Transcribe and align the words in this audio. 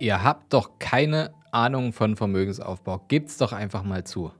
Ihr 0.00 0.24
habt 0.24 0.52
doch 0.52 0.78
keine 0.78 1.32
Ahnung 1.52 1.92
von 1.92 2.16
Vermögensaufbau. 2.16 3.04
Gebt's 3.08 3.38
doch 3.38 3.52
einfach 3.52 3.84
mal 3.84 4.04
zu. 4.04 4.32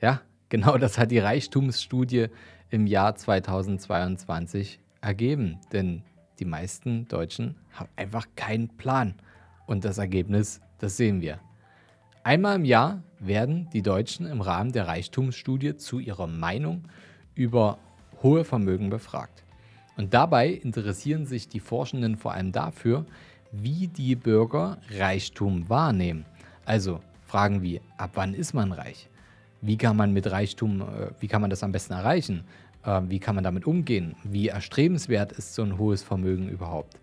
Ja, 0.00 0.20
genau 0.48 0.76
das 0.76 0.98
hat 0.98 1.10
die 1.10 1.18
Reichtumsstudie 1.18 2.28
im 2.70 2.86
Jahr 2.86 3.14
2022 3.14 4.80
ergeben. 5.00 5.58
Denn 5.72 6.02
die 6.38 6.44
meisten 6.44 7.08
Deutschen 7.08 7.56
haben 7.72 7.88
einfach 7.96 8.26
keinen 8.36 8.68
Plan. 8.76 9.14
Und 9.66 9.84
das 9.84 9.98
Ergebnis, 9.98 10.60
das 10.78 10.96
sehen 10.96 11.22
wir. 11.22 11.40
Einmal 12.22 12.56
im 12.56 12.64
Jahr 12.64 13.02
werden 13.18 13.70
die 13.72 13.82
Deutschen 13.82 14.26
im 14.26 14.42
Rahmen 14.42 14.72
der 14.72 14.86
Reichtumsstudie 14.86 15.76
zu 15.76 15.98
ihrer 15.98 16.26
Meinung 16.26 16.84
über 17.34 17.78
hohe 18.22 18.44
Vermögen 18.44 18.90
befragt. 18.90 19.44
Und 19.96 20.12
dabei 20.12 20.48
interessieren 20.50 21.24
sich 21.24 21.48
die 21.48 21.60
Forschenden 21.60 22.16
vor 22.16 22.32
allem 22.32 22.52
dafür, 22.52 23.06
wie 23.62 23.88
die 23.88 24.14
Bürger 24.14 24.78
Reichtum 24.90 25.68
wahrnehmen. 25.68 26.24
Also 26.64 27.00
Fragen 27.26 27.62
wie, 27.62 27.80
ab 27.96 28.12
wann 28.14 28.34
ist 28.34 28.54
man 28.54 28.72
reich? 28.72 29.08
Wie 29.60 29.76
kann 29.76 29.96
man 29.96 30.12
mit 30.12 30.30
Reichtum, 30.30 30.80
äh, 30.80 31.10
wie 31.20 31.28
kann 31.28 31.40
man 31.40 31.50
das 31.50 31.62
am 31.62 31.72
besten 31.72 31.92
erreichen? 31.92 32.44
Äh, 32.84 33.02
wie 33.08 33.18
kann 33.18 33.34
man 33.34 33.44
damit 33.44 33.66
umgehen? 33.66 34.14
Wie 34.24 34.48
erstrebenswert 34.48 35.32
ist 35.32 35.54
so 35.54 35.62
ein 35.62 35.78
hohes 35.78 36.02
Vermögen 36.02 36.48
überhaupt? 36.48 37.00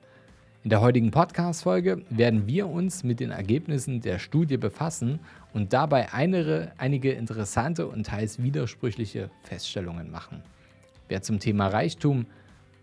In 0.64 0.70
der 0.70 0.80
heutigen 0.80 1.12
Podcast-Folge 1.12 2.04
werden 2.10 2.48
wir 2.48 2.70
uns 2.70 3.04
mit 3.04 3.20
den 3.20 3.32
Ergebnissen 3.32 4.00
der 4.00 4.18
Studie 4.18 4.56
befassen 4.56 5.20
und 5.54 5.74
dabei 5.74 6.14
einige, 6.14 6.72
einige 6.78 7.12
interessante 7.12 7.86
und 7.86 8.06
teils 8.06 8.42
widersprüchliche 8.42 9.30
Feststellungen 9.44 10.10
machen. 10.10 10.42
Wer 11.10 11.22
zum 11.22 11.40
Thema 11.40 11.68
Reichtum 11.68 12.28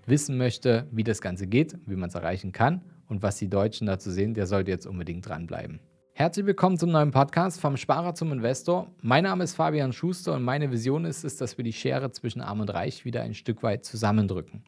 wissen 0.05 0.37
möchte, 0.37 0.87
wie 0.91 1.05
das 1.05 1.23
Ganze 1.23 1.47
geht, 1.47 1.79
wie 1.87 1.97
man 1.97 2.11
es 2.11 2.15
erreichen 2.15 2.53
kann 2.53 2.83
und 3.11 3.23
was 3.23 3.37
die 3.37 3.51
Deutschen 3.51 3.87
dazu 3.87 4.11
sehen, 4.11 4.35
der 4.35 4.47
sollte 4.47 4.71
jetzt 4.71 4.87
unbedingt 4.87 5.29
dranbleiben. 5.29 5.81
Herzlich 6.13 6.47
willkommen 6.47 6.79
zum 6.79 6.91
neuen 6.91 7.11
Podcast 7.11 7.61
vom 7.61 7.77
Sparer 7.77 8.15
zum 8.15 8.31
Investor. 8.31 8.87
Mein 9.01 9.25
Name 9.25 9.45
ist 9.45 9.55
Fabian 9.57 9.93
Schuster 9.93 10.35
und 10.35 10.45
meine 10.45 10.71
Vision 10.71 11.05
ist 11.05 11.25
es, 11.25 11.37
dass 11.37 11.57
wir 11.59 11.65
die 11.65 11.73
Schere 11.73 12.13
zwischen 12.13 12.41
Arm 12.41 12.61
und 12.61 12.73
Reich 12.73 13.05
wieder 13.05 13.23
ein 13.23 13.35
Stück 13.35 13.63
weit 13.63 13.85
zusammendrücken. 13.85 14.65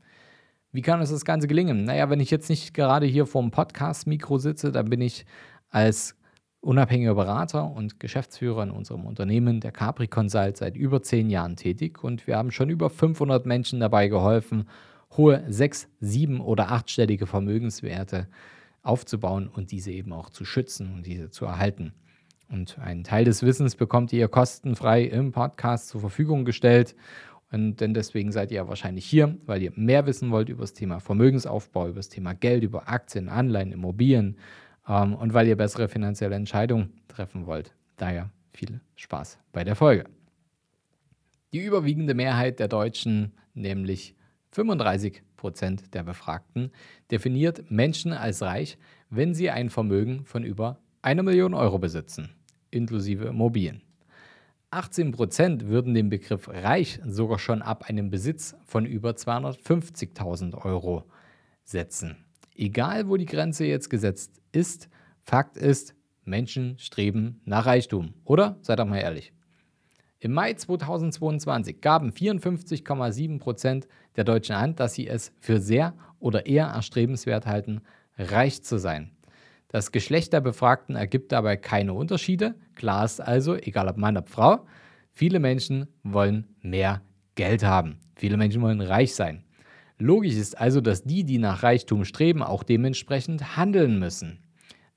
Wie 0.73 0.83
kann 0.83 1.01
uns 1.01 1.11
das 1.11 1.25
Ganze 1.25 1.47
gelingen? 1.47 1.85
Naja, 1.85 2.11
wenn 2.11 2.21
ich 2.21 2.31
jetzt 2.31 2.49
nicht 2.49 2.75
gerade 2.75 3.07
hier 3.07 3.27
vor 3.27 3.43
dem 3.43 3.51
Podcast-Mikro 3.51 4.39
sitze, 4.39 4.73
dann 4.73 4.89
bin 4.89 5.03
ich 5.03 5.25
als 5.69 6.17
unabhängiger 6.61 7.15
Berater 7.15 7.71
und 7.71 8.01
Geschäftsführer 8.01 8.63
in 8.63 8.71
unserem 8.71 9.05
Unternehmen, 9.05 9.61
der 9.61 9.73
Capri 9.73 10.09
Consult, 10.09 10.57
seit 10.57 10.77
über 10.77 11.03
zehn 11.03 11.29
Jahren 11.29 11.57
tätig 11.57 12.03
und 12.03 12.27
wir 12.27 12.37
haben 12.37 12.51
schon 12.51 12.71
über 12.71 12.89
500 12.89 13.47
Menschen 13.47 13.81
dabei 13.81 14.09
geholfen, 14.09 14.67
hohe 15.17 15.45
sechs-, 15.49 15.89
sieben- 16.01 16.41
oder 16.41 16.71
achtstellige 16.71 17.27
Vermögenswerte 17.27 18.29
aufzubauen 18.83 19.49
und 19.49 19.71
diese 19.71 19.93
eben 19.93 20.13
auch 20.13 20.31
zu 20.31 20.45
schützen 20.45 20.93
und 20.95 21.07
diese 21.07 21.31
zu 21.31 21.45
erhalten. 21.45 21.93
Und 22.49 22.79
einen 22.79 23.05
Teil 23.05 23.25
des 23.25 23.43
Wissens 23.43 23.77
bekommt 23.77 24.13
ihr 24.13 24.29
kostenfrei 24.29 25.05
im 25.05 25.33
Podcast 25.33 25.89
zur 25.89 26.01
Verfügung 26.01 26.45
gestellt. 26.45 26.95
Und 27.51 27.81
denn 27.81 27.95
deswegen 27.95 28.33
seid 28.33 28.51
ihr 28.51 28.69
wahrscheinlich 28.69 29.07
hier, 29.07 29.37
weil 29.47 29.63
ihr 29.63 29.73
mehr 29.75 30.07
wissen 30.07 30.31
wollt 30.31 30.49
über 30.49 30.63
das 30.63 30.75
Thema 30.75 31.01
Vermögensaufbau, 31.01 31.89
über 31.89 31.97
das 31.97 32.09
Thema 32.09 32.35
Geld, 32.35 32.63
über 32.63 32.89
Aktien, 32.89 33.29
Anleihen, 33.29 33.73
Immobilien 33.73 34.37
ähm, 34.89 35.15
und 35.15 35.33
weil 35.33 35.47
ihr 35.47 35.57
bessere 35.57 35.89
finanzielle 35.89 36.35
Entscheidungen 36.35 36.93
treffen 37.09 37.47
wollt. 37.47 37.75
Daher 37.97 38.31
viel 38.53 38.81
Spaß 38.97 39.39
bei 39.53 39.65
der 39.65 39.77
Folge. 39.77 40.05
Die 41.53 41.65
überwiegende 41.65 42.15
Mehrheit 42.15 42.59
der 42.59 42.69
Deutschen, 42.69 43.33
nämlich 43.55 44.15
35 44.53 45.23
Prozent 45.37 45.95
der 45.95 46.03
Befragten 46.03 46.71
definiert 47.11 47.71
Menschen 47.71 48.13
als 48.13 48.43
reich, 48.43 48.79
wenn 49.11 49.35
sie 49.35 49.51
ein 49.51 49.71
Vermögen 49.71 50.25
von 50.25 50.45
über 50.45 50.79
einer 51.01 51.23
Million 51.23 51.55
Euro 51.55 51.79
besitzen, 51.79 52.31
inklusive 52.71 53.25
Immobilien. 53.25 53.83
18 54.71 55.13
Prozent 55.13 55.67
würden 55.69 55.93
den 55.95 56.09
Begriff 56.09 56.49
reich 56.49 57.01
sogar 57.05 57.39
schon 57.39 57.61
ab 57.61 57.85
einem 57.89 58.11
Besitz 58.11 58.55
von 58.65 58.87
über 58.87 59.11
250.000 59.11 60.65
Euro 60.65 61.05
setzen. 61.65 62.25
Egal, 62.55 63.09
wo 63.09 63.17
die 63.17 63.27
Grenze 63.27 63.67
jetzt 63.67 63.91
gesetzt 63.91 64.41
ist, 64.53 64.89
Fakt 65.23 65.57
ist, 65.57 65.95
Menschen 66.25 66.79
streben 66.79 67.41
nach 67.45 67.67
Reichtum. 67.67 68.15
Oder? 68.25 68.59
Seid 68.63 68.79
doch 68.79 68.87
mal 68.87 68.99
ehrlich. 68.99 69.33
Im 70.19 70.33
Mai 70.33 70.55
2022 70.55 71.81
gaben 71.81 72.11
54,7 72.11 73.41
Prozent 73.41 73.89
der 74.17 74.25
Deutschen 74.25 74.55
an, 74.55 74.77
dass 74.77 74.95
sie 74.95 75.09
es 75.09 75.33
für 75.39 75.61
sehr 75.61 75.95
oder 76.19 76.47
eher 76.47 76.67
erstrebenswert 76.67 77.47
halten, 77.47 77.81
reich 78.19 78.63
zu 78.63 78.79
sein. 78.79 79.11
Das 79.69 79.91
Geschlecht 79.91 80.33
der 80.35 80.43
Befragten 80.43 80.97
ergibt 80.97 81.33
dabei 81.33 81.57
keine 81.57 81.95
Unterschiede. 81.95 82.55
Klar 82.75 83.05
ist 83.05 83.21
also, 83.21 83.55
egal 83.55 83.89
ob 83.89 83.97
Mann 83.97 84.17
oder 84.17 84.27
Frau, 84.27 84.67
viele 85.11 85.39
Menschen 85.39 85.89
wollen 86.03 86.47
mehr 86.61 87.01
Geld 87.35 87.65
haben. 87.65 87.99
Viele 88.15 88.37
Menschen 88.37 88.61
wollen 88.61 88.83
reich 88.83 89.15
sein. 89.15 89.45
Logisch 89.99 90.35
ist 90.35 90.59
also, 90.59 90.81
dass 90.81 91.05
die, 91.05 91.25
die 91.25 91.39
nach 91.39 91.63
Reichtum 91.63 92.05
streben, 92.05 92.43
auch 92.43 92.65
dementsprechend 92.65 93.57
handeln 93.57 93.99
müssen. 93.99 94.42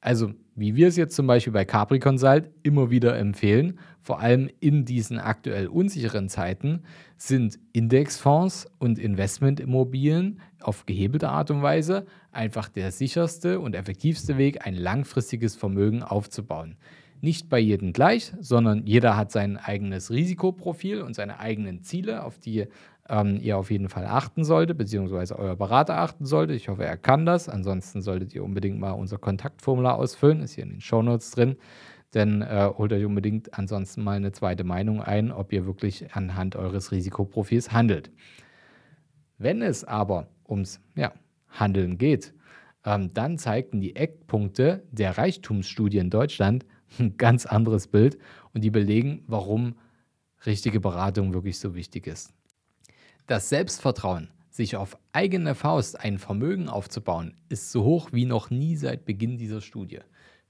Also, 0.06 0.34
wie 0.54 0.76
wir 0.76 0.88
es 0.88 0.98
jetzt 0.98 1.16
zum 1.16 1.26
Beispiel 1.26 1.52
bei 1.52 1.66
Capri 1.66 1.98
Consult 1.98 2.52
immer 2.62 2.92
wieder 2.92 3.18
empfehlen, 3.18 3.80
vor 4.04 4.20
allem 4.20 4.52
in 4.60 4.86
diesen 4.86 5.18
aktuell 5.18 5.66
unsicheren 5.66 6.30
Zeiten, 6.30 6.84
sind 7.18 7.58
Indexfonds 7.74 8.68
und 8.78 9.00
Investmentimmobilien 9.00 10.42
auf 10.62 10.86
gehebelte 10.86 11.30
Art 11.30 11.50
und 11.50 11.64
Weise 11.64 12.06
einfach 12.32 12.70
der 12.70 12.92
sicherste 12.92 13.60
und 13.60 13.74
effektivste 13.74 14.38
Weg, 14.38 14.68
ein 14.68 14.76
langfristiges 14.76 15.56
Vermögen 15.56 16.04
aufzubauen. 16.04 16.76
Nicht 17.22 17.50
bei 17.50 17.58
jedem 17.58 17.92
gleich, 17.92 18.32
sondern 18.40 18.86
jeder 18.86 19.18
hat 19.18 19.32
sein 19.32 19.58
eigenes 19.58 20.12
Risikoprofil 20.12 21.02
und 21.02 21.16
seine 21.16 21.40
eigenen 21.40 21.82
Ziele, 21.82 22.24
auf 22.24 22.38
die 22.38 22.68
ähm, 23.10 23.38
ihr 23.42 23.58
auf 23.58 23.72
jeden 23.72 23.90
Fall 23.90 24.06
achten 24.06 24.44
solltet, 24.44 24.78
beziehungsweise 24.78 25.38
euer 25.38 25.56
Berater 25.56 25.98
achten 25.98 26.26
sollte. 26.26 26.54
Ich 26.54 26.70
hoffe, 26.70 26.86
er 26.86 26.98
kann 26.98 27.26
das. 27.26 27.50
Ansonsten 27.50 28.02
solltet 28.02 28.34
ihr 28.34 28.44
unbedingt 28.44 28.80
mal 28.80 28.92
unser 28.92 29.18
Kontaktformular 29.18 29.96
ausfüllen, 29.98 30.42
ist 30.42 30.54
hier 30.54 30.64
in 30.64 30.72
den 30.72 30.82
Shownotes 30.82 31.32
drin. 31.32 31.58
Denn 32.14 32.42
äh, 32.42 32.70
holt 32.78 32.94
euch 32.94 33.06
unbedingt 33.06 33.58
ansonsten 33.58 34.04
mal 34.04 34.16
eine 34.16 34.32
zweite 34.32 34.64
Meinung 34.64 35.02
ein, 35.02 35.32
ob 35.32 35.52
ihr 35.52 35.66
wirklich 35.66 36.16
anhand 36.16 36.56
eures 36.56 36.92
Risikoprofils 36.92 37.72
handelt. 37.72 38.10
Wenn 39.38 39.62
es 39.62 39.84
aber 39.84 40.30
ums 40.48 40.80
ja, 40.96 41.12
Handeln 41.50 41.98
geht, 41.98 42.34
ähm, 42.86 43.14
dann 43.14 43.38
zeigten 43.38 43.82
die 43.82 43.96
Eckpunkte 43.96 44.84
der 44.92 45.18
Reichtumsstudie 45.18 45.98
in 45.98 46.10
Deutschland 46.10 46.66
ein 47.00 47.18
ganz 47.18 47.46
anderes 47.46 47.88
Bild 47.88 48.18
und 48.54 48.64
die 48.64 48.72
belegen, 48.72 49.24
warum 49.28 49.76
richtige 50.46 50.80
Beratung 50.80 51.34
wirklich 51.34 51.60
so 51.60 51.76
wichtig 51.76 52.08
ist. 52.08 52.35
Das 53.28 53.50
Selbstvertrauen, 53.50 54.30
sich 54.52 54.76
auf 54.76 55.00
eigene 55.12 55.56
Faust 55.56 56.00
ein 56.00 56.20
Vermögen 56.20 56.70
aufzubauen, 56.70 57.36
ist 57.50 57.72
so 57.72 57.84
hoch 57.84 58.10
wie 58.12 58.26
noch 58.26 58.52
nie 58.52 58.76
seit 58.76 59.04
Beginn 59.04 59.40
dieser 59.40 59.62
Studie. 59.62 60.00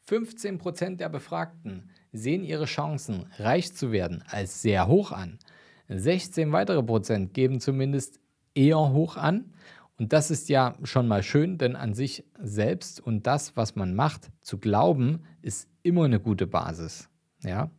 15% 0.09 0.97
der 0.97 1.07
Befragten 1.07 1.89
sehen 2.11 2.43
ihre 2.43 2.65
Chancen, 2.65 3.27
reich 3.37 3.73
zu 3.73 3.93
werden, 3.93 4.23
als 4.27 4.61
sehr 4.61 4.87
hoch 4.87 5.13
an. 5.13 5.39
16 5.87 6.51
weitere 6.51 6.83
Prozent 6.83 7.33
geben 7.33 7.61
zumindest 7.61 8.19
eher 8.55 8.91
hoch 8.91 9.15
an. 9.15 9.53
Und 9.97 10.11
das 10.11 10.29
ist 10.29 10.49
ja 10.49 10.75
schon 10.83 11.07
mal 11.07 11.23
schön, 11.23 11.57
denn 11.57 11.77
an 11.77 11.93
sich 11.93 12.25
selbst 12.37 12.99
und 12.99 13.25
das, 13.25 13.55
was 13.55 13.77
man 13.77 13.95
macht, 13.95 14.31
zu 14.41 14.57
glauben, 14.57 15.23
ist 15.41 15.69
immer 15.81 16.03
eine 16.03 16.19
gute 16.19 16.45
Basis. 16.45 17.09
Ja? 17.41 17.71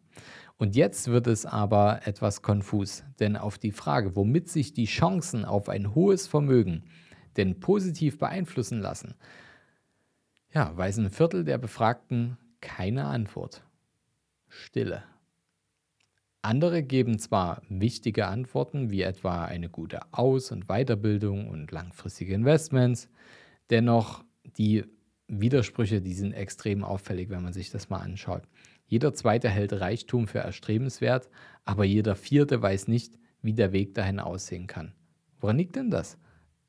Und 0.58 0.74
jetzt 0.74 1.08
wird 1.08 1.26
es 1.26 1.44
aber 1.44 2.06
etwas 2.06 2.40
konfus, 2.40 3.04
denn 3.20 3.36
auf 3.36 3.58
die 3.58 3.72
Frage, 3.72 4.16
womit 4.16 4.48
sich 4.48 4.72
die 4.72 4.86
Chancen 4.86 5.44
auf 5.44 5.68
ein 5.68 5.94
hohes 5.94 6.26
Vermögen 6.26 6.84
denn 7.36 7.60
positiv 7.60 8.18
beeinflussen 8.18 8.80
lassen, 8.80 9.14
ja, 10.54 10.74
weiß 10.74 10.98
ein 10.98 11.10
Viertel 11.10 11.44
der 11.44 11.58
Befragten 11.58 12.38
keine 12.62 13.04
Antwort. 13.04 13.62
Stille. 14.48 15.04
Andere 16.40 16.82
geben 16.82 17.18
zwar 17.18 17.60
wichtige 17.68 18.26
Antworten, 18.26 18.90
wie 18.90 19.02
etwa 19.02 19.44
eine 19.44 19.68
gute 19.68 20.00
Aus- 20.12 20.52
und 20.52 20.68
Weiterbildung 20.68 21.50
und 21.50 21.72
langfristige 21.72 22.32
Investments, 22.32 23.10
dennoch 23.68 24.24
die 24.56 24.84
Widersprüche, 25.28 26.00
die 26.00 26.14
sind 26.14 26.32
extrem 26.32 26.84
auffällig, 26.84 27.30
wenn 27.30 27.42
man 27.42 27.52
sich 27.52 27.70
das 27.70 27.90
mal 27.90 27.98
anschaut. 27.98 28.44
Jeder 28.86 29.14
zweite 29.14 29.48
hält 29.48 29.72
Reichtum 29.72 30.28
für 30.28 30.38
erstrebenswert, 30.38 31.28
aber 31.64 31.84
jeder 31.84 32.14
vierte 32.14 32.62
weiß 32.62 32.88
nicht, 32.88 33.18
wie 33.42 33.52
der 33.52 33.72
Weg 33.72 33.94
dahin 33.94 34.20
aussehen 34.20 34.66
kann. 34.66 34.92
Woran 35.40 35.58
liegt 35.58 35.76
denn 35.76 35.90
das? 35.90 36.18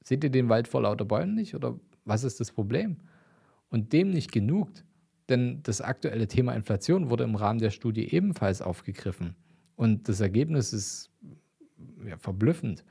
Seht 0.04 0.24
ihr 0.24 0.30
den 0.30 0.50
Wald 0.50 0.68
vor 0.68 0.82
lauter 0.82 1.06
Bäumen 1.06 1.36
nicht 1.36 1.56
oder 1.56 1.80
was 2.06 2.24
ist 2.24 2.40
das 2.40 2.52
Problem? 2.52 2.98
Und 3.70 3.94
dem 3.94 4.12
nicht 4.12 4.32
genug, 4.32 4.70
denn 5.30 5.62
das 5.64 5.82
aktuelle 5.82 6.28
Thema 6.28 6.54
Inflation 6.54 7.10
wurde 7.10 7.26
im 7.26 7.36
Rahmen 7.36 7.60
der 7.60 7.72
Studie 7.72 8.14
ebenfalls 8.14 8.62
aufgegriffen. 8.62 9.36
Und 9.76 10.08
das 10.08 10.22
Ergebnis 10.22 10.74
ist 10.74 11.12
ja, 12.06 12.18
verblüffend. 12.18 12.84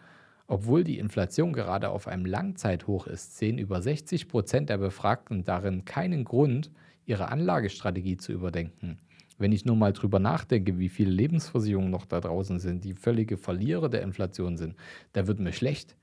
Obwohl 0.46 0.84
die 0.84 0.98
Inflation 0.98 1.52
gerade 1.52 1.88
auf 1.88 2.06
einem 2.06 2.24
Langzeithoch 2.24 3.06
ist, 3.06 3.36
sehen 3.36 3.58
über 3.58 3.82
60 3.82 4.28
Prozent 4.28 4.70
der 4.70 4.78
Befragten 4.78 5.44
darin 5.44 5.84
keinen 5.84 6.24
Grund, 6.24 6.70
ihre 7.04 7.28
Anlagestrategie 7.28 8.16
zu 8.16 8.32
überdenken. 8.32 8.98
Wenn 9.38 9.52
ich 9.52 9.64
nur 9.64 9.76
mal 9.76 9.92
drüber 9.92 10.18
nachdenke, 10.18 10.78
wie 10.78 10.88
viele 10.88 11.10
Lebensversicherungen 11.10 11.90
noch 11.90 12.06
da 12.06 12.20
draußen 12.20 12.58
sind, 12.58 12.84
die 12.84 12.94
völlige 12.94 13.36
Verlierer 13.36 13.88
der 13.88 14.02
Inflation 14.02 14.56
sind, 14.56 14.76
da 15.12 15.26
wird 15.26 15.40
mir 15.40 15.52
schlecht. 15.52 15.96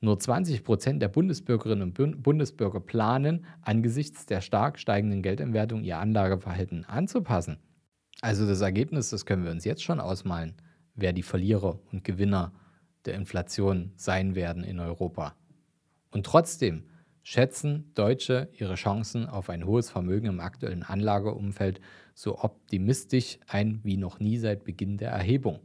Nur 0.00 0.18
20 0.18 0.64
Prozent 0.64 1.00
der 1.00 1.08
Bundesbürgerinnen 1.08 1.94
und 1.96 2.22
Bundesbürger 2.22 2.80
planen, 2.80 3.46
angesichts 3.62 4.26
der 4.26 4.42
stark 4.42 4.78
steigenden 4.78 5.22
Geldentwertung 5.22 5.82
ihr 5.82 5.98
Anlageverhalten 5.98 6.84
anzupassen. 6.84 7.58
Also 8.20 8.46
das 8.46 8.60
Ergebnis, 8.60 9.10
das 9.10 9.24
können 9.24 9.44
wir 9.44 9.50
uns 9.50 9.64
jetzt 9.64 9.82
schon 9.82 10.00
ausmalen, 10.00 10.54
wer 10.94 11.14
die 11.14 11.22
Verlierer 11.22 11.78
und 11.90 12.04
Gewinner 12.04 12.52
der 13.06 13.14
Inflation 13.14 13.92
sein 13.96 14.34
werden 14.34 14.62
in 14.62 14.78
Europa. 14.78 15.34
Und 16.10 16.26
trotzdem 16.26 16.84
schätzen 17.22 17.90
Deutsche 17.94 18.48
ihre 18.52 18.74
Chancen 18.74 19.26
auf 19.26 19.48
ein 19.48 19.64
hohes 19.64 19.90
Vermögen 19.90 20.26
im 20.26 20.40
aktuellen 20.40 20.82
Anlageumfeld 20.82 21.80
so 22.14 22.38
optimistisch 22.38 23.38
ein 23.46 23.80
wie 23.82 23.96
noch 23.96 24.20
nie 24.20 24.38
seit 24.38 24.64
Beginn 24.64 24.96
der 24.96 25.10
Erhebung. 25.10 25.60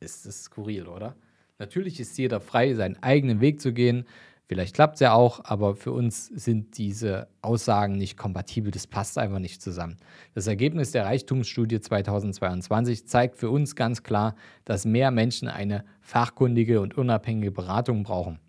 Ist 0.00 0.26
das 0.26 0.44
skurril, 0.44 0.86
oder? 0.86 1.16
Natürlich 1.58 2.00
ist 2.00 2.18
jeder 2.18 2.40
frei, 2.40 2.74
seinen 2.74 3.00
eigenen 3.02 3.40
Weg 3.40 3.60
zu 3.60 3.72
gehen. 3.72 4.04
Vielleicht 4.46 4.74
klappt 4.74 4.94
es 4.94 5.00
ja 5.00 5.12
auch, 5.12 5.44
aber 5.44 5.76
für 5.76 5.92
uns 5.92 6.26
sind 6.26 6.76
diese 6.76 7.28
Aussagen 7.40 7.96
nicht 7.96 8.16
kompatibel. 8.16 8.72
Das 8.72 8.88
passt 8.88 9.16
einfach 9.16 9.38
nicht 9.38 9.62
zusammen. 9.62 9.98
Das 10.34 10.48
Ergebnis 10.48 10.90
der 10.90 11.04
Reichtumsstudie 11.04 11.80
2022 11.80 13.06
zeigt 13.06 13.36
für 13.36 13.48
uns 13.50 13.76
ganz 13.76 14.02
klar, 14.02 14.34
dass 14.64 14.86
mehr 14.86 15.12
Menschen 15.12 15.46
eine 15.46 15.84
fachkundige 16.00 16.80
und 16.80 16.96
unabhängige 16.96 17.52
Beratung 17.52 18.02
brauchen. 18.02 18.40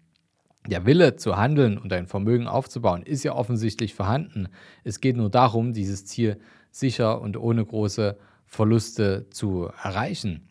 Der 0.68 0.86
Wille 0.86 1.18
zu 1.18 1.38
handeln 1.38 1.78
und 1.78 1.92
ein 1.92 2.08
Vermögen 2.08 2.48
aufzubauen 2.48 3.04
ist 3.04 3.24
ja 3.24 3.36
offensichtlich 3.36 3.94
vorhanden. 3.94 4.48
Es 4.84 5.02
geht 5.02 5.18
nur 5.18 5.30
darum, 5.30 5.74
dieses 5.74 6.06
Ziel 6.06 6.40
sicher 6.72 7.22
und 7.22 7.38
ohne 7.38 7.66
große 7.66 8.18
Verluste 8.46 9.30
zu 9.30 9.70
erreichen. 9.84 10.48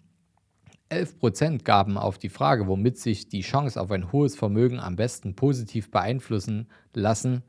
11% 0.90 1.62
gaben 1.62 1.96
auf 1.96 2.18
die 2.18 2.28
Frage, 2.28 2.66
womit 2.66 2.98
sich 2.98 3.28
die 3.28 3.42
Chance 3.42 3.80
auf 3.80 3.90
ein 3.90 4.12
hohes 4.12 4.36
Vermögen 4.36 4.80
am 4.80 4.96
besten 4.96 5.36
positiv 5.36 5.90
beeinflussen 5.90 6.68
lassen. 6.94 7.42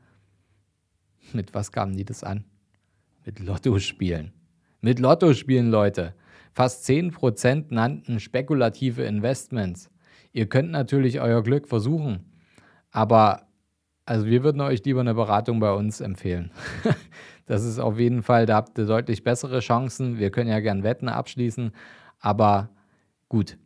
Mit 1.32 1.54
was 1.54 1.72
gaben 1.72 1.96
die 1.96 2.04
das 2.04 2.22
an? 2.22 2.44
Mit 3.24 3.40
Lottospielen. 3.40 4.32
Mit 4.80 4.98
Lottospielen, 4.98 5.70
Leute. 5.70 6.14
Fast 6.52 6.86
10% 6.88 7.66
nannten 7.70 8.20
spekulative 8.20 9.02
Investments. 9.02 9.90
Ihr 10.32 10.48
könnt 10.48 10.70
natürlich 10.70 11.20
euer 11.20 11.42
Glück 11.42 11.68
versuchen, 11.68 12.32
aber 12.90 13.46
also 14.04 14.26
wir 14.26 14.42
würden 14.42 14.60
euch 14.60 14.84
lieber 14.84 15.00
eine 15.00 15.14
Beratung 15.14 15.60
bei 15.60 15.72
uns 15.72 16.00
empfehlen. 16.00 16.50
das 17.46 17.64
ist 17.64 17.78
auf 17.78 17.98
jeden 17.98 18.22
Fall, 18.22 18.46
da 18.46 18.56
habt 18.56 18.78
ihr 18.78 18.86
deutlich 18.86 19.24
bessere 19.24 19.60
Chancen. 19.60 20.18
Wir 20.18 20.30
können 20.30 20.50
ja 20.50 20.60
gern 20.60 20.82
Wetten 20.82 21.08
abschließen, 21.08 21.72
aber 22.20 22.68
Gut, 23.32 23.56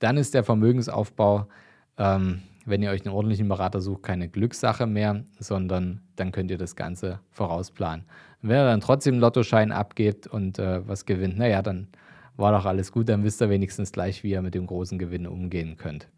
dann 0.00 0.18
ist 0.18 0.34
der 0.34 0.44
Vermögensaufbau, 0.44 1.48
ähm, 1.96 2.42
wenn 2.66 2.82
ihr 2.82 2.90
euch 2.90 3.06
einen 3.06 3.14
ordentlichen 3.14 3.48
Berater 3.48 3.80
sucht, 3.80 4.02
keine 4.02 4.28
Glückssache 4.28 4.86
mehr, 4.86 5.24
sondern 5.38 6.02
dann 6.16 6.30
könnt 6.30 6.50
ihr 6.50 6.58
das 6.58 6.76
Ganze 6.76 7.20
vorausplanen. 7.30 8.04
Wenn 8.42 8.58
ihr 8.58 8.66
dann 8.66 8.82
trotzdem 8.82 9.14
einen 9.14 9.22
Lottoschein 9.22 9.72
abgebt 9.72 10.26
und 10.26 10.58
äh, 10.58 10.86
was 10.86 11.06
gewinnt, 11.06 11.38
naja, 11.38 11.62
dann 11.62 11.88
war 12.36 12.52
doch 12.52 12.66
alles 12.66 12.92
gut, 12.92 13.08
dann 13.08 13.24
wisst 13.24 13.40
ihr 13.40 13.48
wenigstens 13.48 13.92
gleich, 13.92 14.22
wie 14.22 14.32
ihr 14.32 14.42
mit 14.42 14.54
dem 14.54 14.66
großen 14.66 14.98
Gewinn 14.98 15.26
umgehen 15.26 15.78
könnt. 15.78 16.10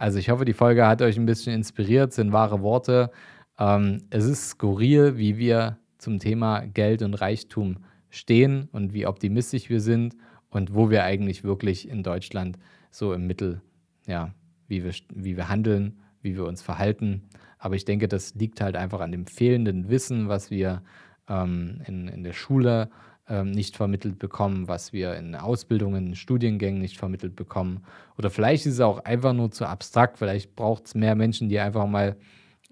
Also 0.00 0.18
ich 0.18 0.30
hoffe, 0.30 0.46
die 0.46 0.54
Folge 0.54 0.86
hat 0.86 1.02
euch 1.02 1.18
ein 1.18 1.26
bisschen 1.26 1.52
inspiriert, 1.52 2.14
sind 2.14 2.32
wahre 2.32 2.62
Worte. 2.62 3.10
Ähm, 3.58 4.04
es 4.08 4.24
ist 4.24 4.48
skurril, 4.48 5.18
wie 5.18 5.36
wir 5.36 5.76
zum 5.98 6.18
Thema 6.18 6.60
Geld 6.60 7.02
und 7.02 7.12
Reichtum 7.12 7.76
stehen 8.08 8.70
und 8.72 8.94
wie 8.94 9.06
optimistisch 9.06 9.68
wir 9.68 9.82
sind 9.82 10.16
und 10.48 10.74
wo 10.74 10.88
wir 10.88 11.04
eigentlich 11.04 11.44
wirklich 11.44 11.86
in 11.86 12.02
Deutschland 12.02 12.58
so 12.90 13.12
im 13.12 13.26
Mittel, 13.26 13.60
ja, 14.06 14.32
wie 14.68 14.84
wir, 14.84 14.94
wie 15.14 15.36
wir 15.36 15.50
handeln, 15.50 15.98
wie 16.22 16.34
wir 16.34 16.46
uns 16.46 16.62
verhalten. 16.62 17.28
Aber 17.58 17.74
ich 17.74 17.84
denke, 17.84 18.08
das 18.08 18.34
liegt 18.34 18.62
halt 18.62 18.76
einfach 18.76 19.00
an 19.00 19.12
dem 19.12 19.26
fehlenden 19.26 19.90
Wissen, 19.90 20.28
was 20.28 20.50
wir 20.50 20.82
ähm, 21.28 21.82
in, 21.86 22.08
in 22.08 22.24
der 22.24 22.32
Schule 22.32 22.88
ähm, 23.30 23.50
nicht 23.52 23.76
vermittelt 23.76 24.18
bekommen, 24.18 24.68
was 24.68 24.92
wir 24.92 25.14
in 25.14 25.34
Ausbildungen, 25.34 26.08
in 26.08 26.14
Studiengängen 26.16 26.80
nicht 26.80 26.98
vermittelt 26.98 27.36
bekommen. 27.36 27.84
Oder 28.18 28.28
vielleicht 28.28 28.66
ist 28.66 28.74
es 28.74 28.80
auch 28.80 28.98
einfach 29.04 29.32
nur 29.32 29.50
zu 29.50 29.64
abstrakt. 29.64 30.18
Vielleicht 30.18 30.54
braucht 30.56 30.86
es 30.86 30.94
mehr 30.94 31.14
Menschen, 31.14 31.48
die 31.48 31.58
einfach 31.58 31.86
mal 31.86 32.16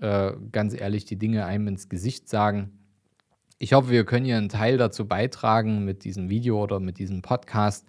äh, 0.00 0.32
ganz 0.52 0.78
ehrlich 0.78 1.06
die 1.06 1.16
Dinge 1.16 1.46
einem 1.46 1.69
ins 1.69 1.88
Gesicht 1.88 2.28
sagen 2.28 2.78
ich 3.58 3.72
hoffe, 3.72 3.90
wir 3.90 4.05
können 4.05 4.25
hier 4.25 4.37
einen 4.37 4.49
Teil 4.49 4.76
dazu 4.76 5.06
beitragen 5.06 5.84
mit 5.84 6.05
diesem 6.05 6.31
Video 6.31 6.62
oder 6.62 6.81
mit 6.81 6.99
diesem 6.99 7.22
Podcast, 7.22 7.87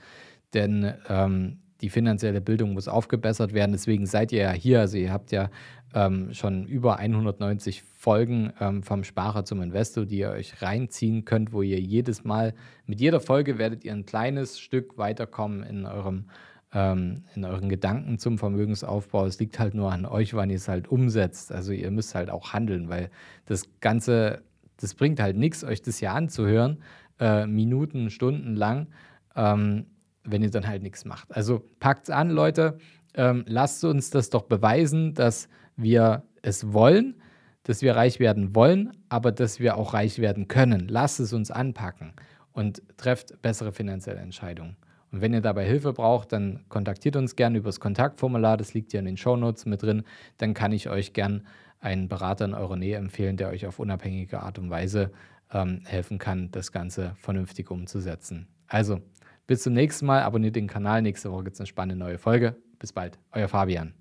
denn 0.54 0.94
ähm, 1.08 1.60
die 1.82 1.90
finanzielle 1.90 2.42
Bildung 2.42 2.74
muss 2.74 2.88
aufgebessert 2.88 3.54
werden. 3.54 3.72
Deswegen 3.72 4.06
seid 4.06 4.32
ihr 4.32 4.42
ja 4.42 4.52
hier. 4.52 4.80
Also 4.82 4.98
ihr 4.98 5.12
habt 5.12 5.32
ja 5.32 5.50
ähm, 5.94 6.34
schon 6.34 6.66
über 6.66 6.98
190 6.98 7.84
Folgen 7.84 8.54
ähm, 8.60 8.84
vom 8.84 9.04
Sparer 9.04 9.46
zum 9.46 9.62
Investor, 9.62 10.06
die 10.06 10.20
ihr 10.20 10.32
euch 10.32 10.62
reinziehen 10.62 11.26
könnt, 11.26 11.52
wo 11.52 11.62
ihr 11.62 11.80
jedes 11.80 12.24
Mal, 12.24 12.54
mit 12.86 13.00
jeder 13.00 13.20
Folge 13.20 13.58
werdet 13.58 13.84
ihr 13.84 13.94
ein 13.94 14.06
kleines 14.06 14.60
Stück 14.60 14.98
weiterkommen 14.98 15.64
in 15.64 15.86
eurem 15.86 16.26
ähm, 16.72 17.24
in 17.34 17.46
euren 17.46 17.68
Gedanken 17.68 18.20
zum 18.20 18.38
Vermögensaufbau. 18.38 19.26
Es 19.26 19.40
liegt 19.40 19.58
halt 19.58 19.74
nur 19.74 19.92
an 19.92 20.06
euch, 20.06 20.36
wann 20.36 20.52
ihr 20.52 20.58
es 20.58 20.68
halt 20.68 20.88
umsetzt. 20.88 21.52
Also 21.52 21.72
ihr 21.72 21.90
müsst 21.90 22.14
halt 22.14 22.30
auch 22.30 22.54
handeln, 22.54 22.90
weil 22.90 23.10
das 23.48 23.64
Ganze 23.80 24.44
das 24.82 24.94
bringt 24.94 25.20
halt 25.20 25.38
nichts, 25.38 25.64
euch 25.64 25.82
das 25.82 25.98
hier 25.98 26.14
anzuhören, 26.14 26.82
äh, 27.20 27.46
Minuten, 27.46 28.10
Stunden 28.10 28.56
lang, 28.56 28.88
ähm, 29.36 29.86
wenn 30.24 30.42
ihr 30.42 30.52
dann 30.52 30.68
halt 30.68 30.84
nichts 30.84 31.06
macht. 31.06 31.36
Also 31.36 31.64
packt's 31.80 32.10
an, 32.10 32.30
Leute. 32.30 32.78
Ähm, 33.16 33.44
lasst 33.48 33.84
uns 33.84 34.10
das 34.10 34.30
doch 34.30 34.44
beweisen, 34.44 35.14
dass 35.14 35.50
wir 35.76 36.24
es 36.42 36.74
wollen, 36.74 37.22
dass 37.64 37.82
wir 37.82 37.96
reich 37.96 38.20
werden 38.20 38.56
wollen, 38.56 38.92
aber 39.10 39.32
dass 39.32 39.60
wir 39.60 39.78
auch 39.78 39.94
reich 39.94 40.20
werden 40.20 40.48
können. 40.48 40.88
Lasst 40.88 41.20
es 41.20 41.34
uns 41.34 41.52
anpacken 41.52 42.14
und 42.52 42.82
trefft 42.98 43.42
bessere 43.42 43.72
finanzielle 43.72 44.20
Entscheidungen. 44.20 44.76
Und 45.12 45.22
wenn 45.22 45.34
ihr 45.34 45.42
dabei 45.42 45.66
Hilfe 45.66 45.94
braucht, 45.94 46.34
dann 46.34 46.66
kontaktiert 46.70 47.16
uns 47.16 47.36
gerne 47.36 47.58
über 47.58 47.70
das 47.70 47.80
Kontaktformular, 47.80 48.58
das 48.58 48.74
liegt 48.74 48.94
ja 48.94 49.00
in 49.00 49.06
den 49.06 49.18
Shownotes 49.18 49.66
mit 49.66 49.82
drin. 49.82 50.04
Dann 50.38 50.54
kann 50.54 50.72
ich 50.72 50.90
euch 50.90 51.14
gern 51.14 51.48
einen 51.80 52.08
Berater 52.10 52.46
in 52.46 52.54
eurer 52.54 52.76
Nähe 52.76 52.98
empfehlen, 52.98 53.38
der 53.38 53.50
euch 53.50 53.66
auf 53.66 53.80
unabhängige 53.80 54.42
Art 54.42 54.60
und 54.60 54.70
Weise 54.70 55.12
ähm, 55.52 55.82
helfen 55.86 56.20
kann, 56.20 56.52
das 56.52 56.72
Ganze 56.72 57.16
vernünftig 57.18 57.72
umzusetzen. 57.72 58.48
Also, 58.68 59.00
bis 59.50 59.64
zum 59.64 59.74
nächsten 59.74 60.06
Mal. 60.06 60.22
Abonniert 60.22 60.56
den 60.56 60.68
Kanal. 60.68 61.02
Nächste 61.02 61.32
Woche 61.32 61.46
gibt 61.46 61.56
es 61.56 61.60
eine 61.60 61.68
spannende 61.68 61.96
neue 61.96 62.20
Folge. 62.20 62.56
Bis 62.78 62.94
bald. 62.94 63.18
Euer 63.32 63.48
Fabian. 63.48 63.99